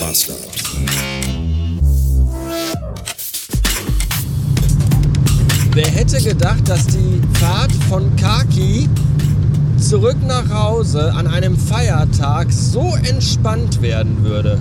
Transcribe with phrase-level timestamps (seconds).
[0.00, 0.38] Bastard.
[5.72, 8.88] Wer hätte gedacht, dass die Fahrt von Kaki
[9.78, 14.60] zurück nach Hause an einem Feiertag so entspannt werden würde?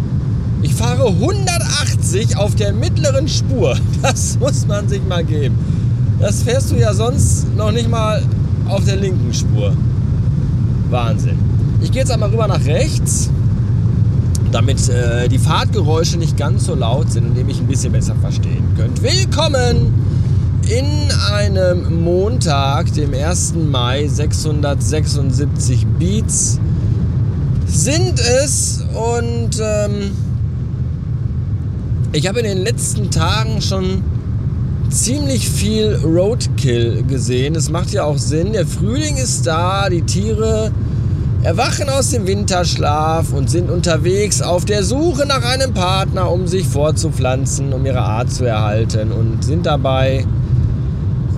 [0.61, 3.78] Ich fahre 180 auf der mittleren Spur.
[4.01, 5.56] Das muss man sich mal geben.
[6.19, 8.24] Das fährst du ja sonst noch nicht mal
[8.68, 9.74] auf der linken Spur.
[10.89, 11.38] Wahnsinn.
[11.82, 13.29] Ich gehe jetzt einmal rüber nach rechts,
[14.51, 18.15] damit äh, die Fahrtgeräusche nicht ganz so laut sind und ihr mich ein bisschen besser
[18.15, 19.01] verstehen könnt.
[19.04, 19.93] Willkommen
[20.70, 20.86] in
[21.32, 23.56] einem Montag, dem 1.
[23.70, 26.60] Mai, 676 Beats
[27.65, 30.11] sind es und ähm,
[32.14, 34.02] ich habe in den letzten Tagen schon
[34.89, 37.56] ziemlich viel Roadkill gesehen.
[37.56, 38.53] Es macht ja auch Sinn.
[38.53, 40.72] Der Frühling ist da, die Tiere
[41.47, 46.67] erwachen aus dem Winterschlaf und sind unterwegs auf der Suche nach einem Partner, um sich
[46.67, 50.25] fortzupflanzen, um ihre Art zu erhalten und sind dabei,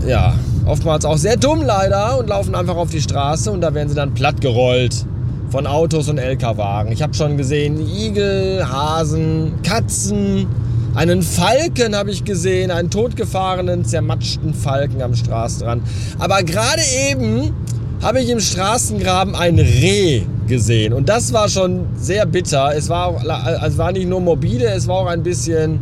[0.08, 0.34] ja,
[0.66, 3.94] oftmals auch sehr dumm leider und laufen einfach auf die Straße und da werden sie
[3.94, 5.06] dann plattgerollt
[5.52, 6.92] von Autos und LKW-Wagen.
[6.92, 10.48] Ich habe schon gesehen, Igel, Hasen, Katzen,
[10.96, 15.84] einen Falken habe ich gesehen, einen totgefahrenen, zermatschten Falken am Straßenrand.
[16.18, 17.54] Aber gerade eben
[18.02, 20.94] habe ich im Straßengraben ein Reh gesehen.
[20.94, 22.72] Und das war schon sehr bitter.
[22.76, 23.24] Es war, auch,
[23.66, 25.80] es war nicht nur morbide, es war auch ein bisschen,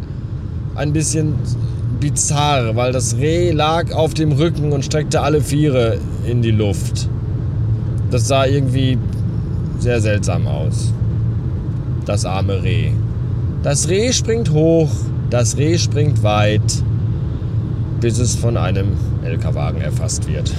[0.76, 1.36] ein bisschen
[2.00, 7.10] bizarr, weil das Reh lag auf dem Rücken und streckte alle Viere in die Luft.
[8.12, 8.98] Das sah irgendwie
[9.80, 10.94] sehr seltsam aus.
[12.06, 12.92] Das arme Reh.
[13.64, 14.90] Das Reh springt hoch,
[15.30, 16.84] das Reh springt weit,
[18.00, 18.88] bis es von einem
[19.26, 20.54] LKW-Wagen erfasst wird.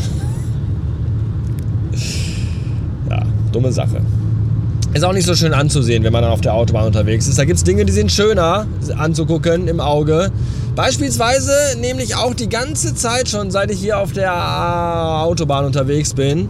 [3.11, 4.01] ja, dumme Sache.
[4.95, 7.39] Ist auch nicht so schön anzusehen, wenn man dann auf der Autobahn unterwegs ist.
[7.39, 10.33] Da gibt es Dinge, die sind schöner anzugucken im Auge.
[10.75, 14.33] Beispielsweise nämlich auch die ganze Zeit schon, seit ich hier auf der
[15.23, 16.49] Autobahn unterwegs bin,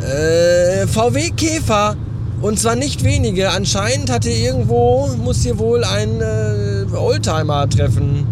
[0.00, 1.96] äh, VW Käfer
[2.40, 3.50] und zwar nicht wenige.
[3.50, 8.26] Anscheinend hatte irgendwo, muss hier wohl ein äh, Oldtimer-Treffen,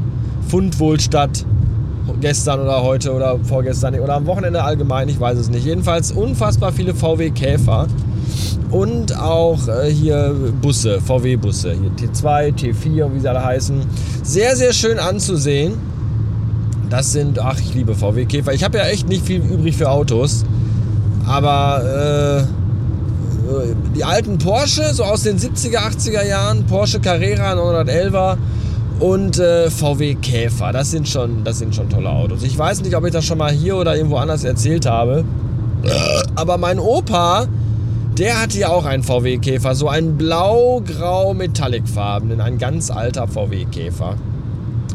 [0.48, 1.44] Fund wohl statt.
[2.20, 5.64] Gestern oder heute oder vorgestern oder am Wochenende allgemein, ich weiß es nicht.
[5.64, 7.86] Jedenfalls unfassbar viele VW-Käfer
[8.70, 11.74] und auch äh, hier Busse, VW-Busse.
[11.74, 13.82] Hier T2, T4, wie sie alle heißen.
[14.22, 15.74] Sehr, sehr schön anzusehen.
[16.90, 18.52] Das sind, ach, ich liebe VW-Käfer.
[18.52, 20.44] Ich habe ja echt nicht viel übrig für Autos.
[21.26, 22.62] Aber äh,
[23.94, 28.36] die alten Porsche, so aus den 70er, 80er Jahren, Porsche Carrera 911er
[29.00, 30.72] und äh, VW Käfer.
[30.72, 32.42] Das sind, schon, das sind schon tolle Autos.
[32.42, 35.24] Ich weiß nicht, ob ich das schon mal hier oder irgendwo anders erzählt habe.
[36.34, 37.46] Aber mein Opa,
[38.16, 43.64] der hatte ja auch einen VW Käfer, so einen blau-grau metallicfarbenen, ein ganz alter VW
[43.64, 44.16] Käfer.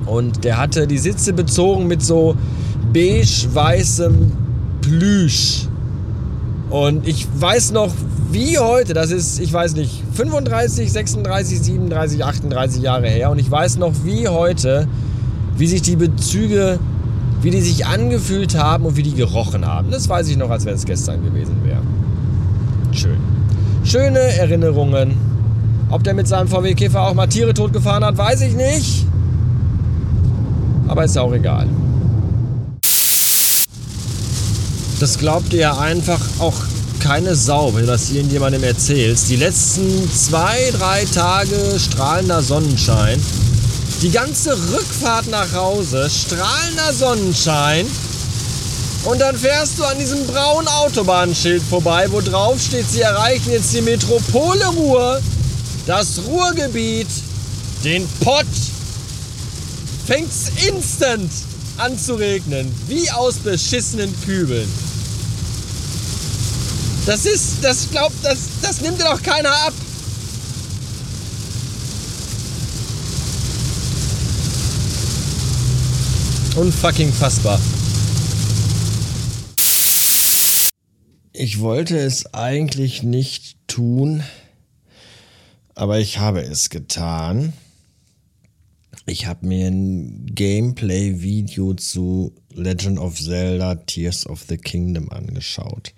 [0.06, 2.36] Und der hatte die Sitze bezogen mit so
[2.94, 4.32] beige-weißem
[4.82, 5.67] Plüsch.
[6.70, 7.94] Und ich weiß noch,
[8.32, 13.32] wie heute, das ist, ich weiß nicht, 35, 36, 37, 38 Jahre her.
[13.32, 14.88] Und ich weiß noch wie heute,
[15.58, 16.80] wie sich die Bezüge,
[17.42, 19.92] wie die sich angefühlt haben und wie die gerochen haben.
[19.92, 21.82] Das weiß ich noch, als wenn es gestern gewesen wäre.
[22.92, 23.18] Schön.
[23.84, 25.16] Schöne Erinnerungen.
[25.90, 29.06] Ob der mit seinem VW-Käfer auch mal Tiere totgefahren hat, weiß ich nicht.
[30.90, 31.68] Aber ist ja auch egal.
[35.00, 36.56] Das glaubt ihr einfach auch
[37.00, 39.30] keine Sau, wenn du das irgendjemandem erzählst.
[39.30, 43.22] Die letzten zwei, drei Tage strahlender Sonnenschein.
[44.02, 47.86] Die ganze Rückfahrt nach Hause, strahlender Sonnenschein.
[49.04, 53.74] Und dann fährst du an diesem braunen Autobahnschild vorbei, wo drauf steht, sie erreichen jetzt
[53.74, 55.22] die Metropole Ruhr,
[55.86, 57.08] das Ruhrgebiet,
[57.84, 58.46] den Pott.
[60.08, 61.32] Fängt's instant
[61.78, 64.68] an zu regnen, wie aus beschissenen Kübeln.
[67.08, 69.74] Das ist, das glaubt, das, das nimmt dir doch keiner ab.
[76.58, 77.62] Unfucking fassbar.
[81.32, 84.22] Ich wollte es eigentlich nicht tun,
[85.76, 87.54] aber ich habe es getan.
[89.06, 95.94] Ich habe mir ein Gameplay-Video zu Legend of Zelda Tears of the Kingdom angeschaut.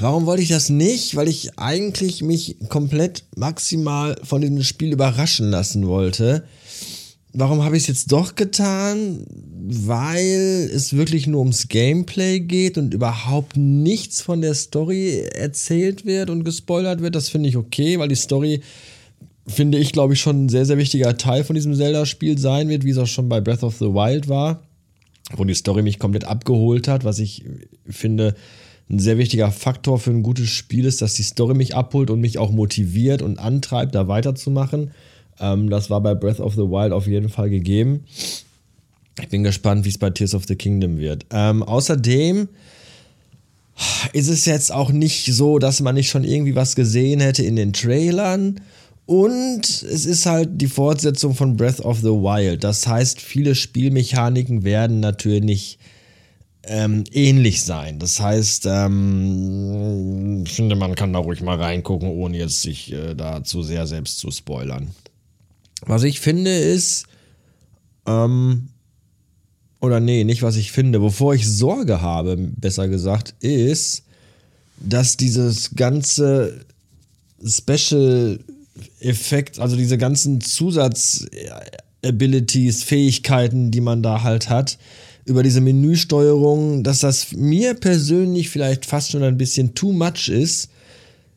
[0.00, 1.14] Warum wollte ich das nicht?
[1.16, 6.44] Weil ich eigentlich mich komplett maximal von diesem Spiel überraschen lassen wollte.
[7.34, 9.24] Warum habe ich es jetzt doch getan?
[9.28, 16.28] Weil es wirklich nur ums Gameplay geht und überhaupt nichts von der Story erzählt wird
[16.28, 17.14] und gespoilert wird.
[17.14, 18.60] Das finde ich okay, weil die Story
[19.46, 22.84] finde ich, glaube ich, schon ein sehr, sehr wichtiger Teil von diesem Zelda-Spiel sein wird,
[22.84, 24.62] wie es auch schon bei Breath of the Wild war,
[25.36, 27.44] wo die Story mich komplett abgeholt hat, was ich
[27.88, 28.34] finde
[28.92, 32.20] ein sehr wichtiger Faktor für ein gutes Spiel ist, dass die Story mich abholt und
[32.20, 34.90] mich auch motiviert und antreibt, da weiterzumachen.
[35.40, 38.04] Ähm, das war bei Breath of the Wild auf jeden Fall gegeben.
[39.20, 41.24] Ich bin gespannt, wie es bei Tears of the Kingdom wird.
[41.30, 42.48] Ähm, außerdem
[44.12, 47.56] ist es jetzt auch nicht so, dass man nicht schon irgendwie was gesehen hätte in
[47.56, 48.60] den Trailern.
[49.06, 52.62] Und es ist halt die Fortsetzung von Breath of the Wild.
[52.62, 55.78] Das heißt, viele Spielmechaniken werden natürlich
[56.64, 57.98] ähm, ähnlich sein.
[57.98, 63.14] Das heißt, ähm, ich finde, man kann da ruhig mal reingucken, ohne jetzt sich äh,
[63.14, 64.90] da zu sehr selbst zu spoilern.
[65.84, 67.06] Was ich finde ist,
[68.06, 68.68] ähm,
[69.80, 74.04] oder nee, nicht was ich finde, wovor ich Sorge habe, besser gesagt, ist,
[74.78, 76.64] dass dieses ganze
[77.44, 78.38] Special
[79.00, 84.78] Effekt, also diese ganzen Zusatz-Abilities, Fähigkeiten, die man da halt hat,
[85.24, 90.68] über diese Menüsteuerung, dass das mir persönlich vielleicht fast schon ein bisschen too much ist,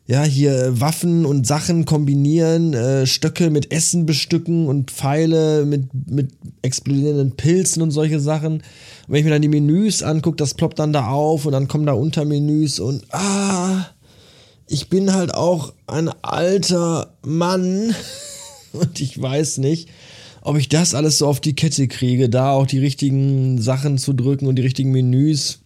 [0.08, 6.30] ja, hier Waffen und Sachen kombinieren, äh, Stöcke mit Essen bestücken und Pfeile mit, mit
[6.62, 8.54] explodierenden Pilzen und solche Sachen.
[8.54, 8.62] Und
[9.08, 11.86] wenn ich mir dann die Menüs angucke, das ploppt dann da auf und dann kommen
[11.86, 13.86] da Untermenüs und ah,
[14.68, 17.92] ich bin halt auch ein alter Mann
[18.72, 19.88] und ich weiß nicht,
[20.46, 24.12] ob ich das alles so auf die Kette kriege, da auch die richtigen Sachen zu
[24.12, 25.58] drücken und die richtigen Menüs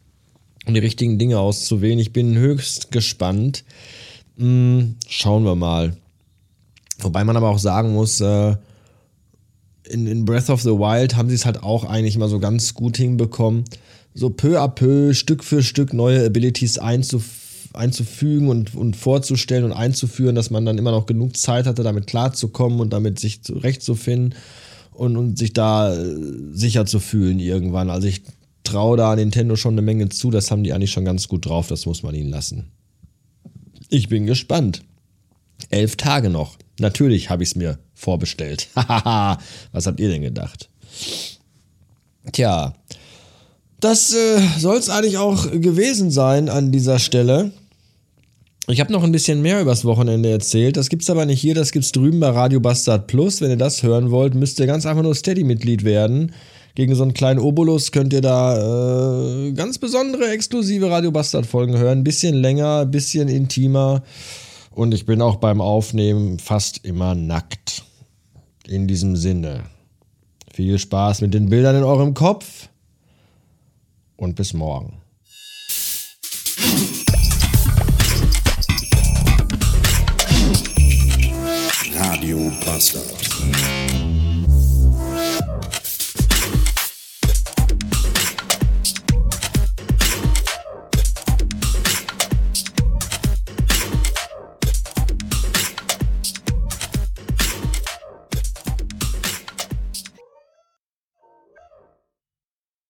[0.64, 1.98] und die richtigen Dinge auszuwählen.
[1.98, 3.64] Ich bin höchst gespannt.
[4.38, 5.98] Hm, schauen wir mal.
[6.98, 8.56] Wobei man aber auch sagen muss, äh,
[9.84, 12.72] in, in, Breath of the Wild haben sie es halt auch eigentlich mal so ganz
[12.72, 13.64] gut hinbekommen,
[14.14, 17.39] so peu à peu, Stück für Stück neue Abilities einzuf
[17.72, 22.06] einzufügen und, und vorzustellen und einzuführen, dass man dann immer noch genug Zeit hatte, damit
[22.06, 24.34] klarzukommen und damit sich zurechtzufinden
[24.92, 26.16] und, und sich da äh,
[26.52, 27.90] sicher zu fühlen irgendwann.
[27.90, 28.22] Also ich
[28.64, 31.68] traue da Nintendo schon eine Menge zu, das haben die eigentlich schon ganz gut drauf,
[31.68, 32.70] das muss man ihnen lassen.
[33.88, 34.82] Ich bin gespannt.
[35.68, 36.56] Elf Tage noch.
[36.78, 38.68] Natürlich habe ich es mir vorbestellt.
[38.74, 40.70] Was habt ihr denn gedacht?
[42.32, 42.74] Tja,
[43.80, 47.52] das äh, soll es eigentlich auch gewesen sein an dieser Stelle.
[48.70, 50.76] Ich habe noch ein bisschen mehr übers Wochenende erzählt.
[50.76, 53.40] Das gibt's aber nicht hier, das gibt's drüben bei Radio Bastard Plus.
[53.40, 56.32] Wenn ihr das hören wollt, müsst ihr ganz einfach nur Steady-Mitglied werden.
[56.76, 61.76] Gegen so einen kleinen Obolus könnt ihr da äh, ganz besondere exklusive Radio Bastard Folgen
[61.78, 61.98] hören.
[61.98, 64.04] Ein bisschen länger, ein bisschen intimer.
[64.70, 67.82] Und ich bin auch beim Aufnehmen fast immer nackt.
[68.68, 69.64] In diesem Sinne.
[70.54, 72.68] Viel Spaß mit den Bildern in eurem Kopf.
[74.16, 75.00] Und bis morgen.
[82.20, 83.89] Radio Bastard.